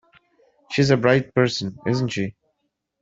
[0.71, 2.33] She's a bright person, isn't she?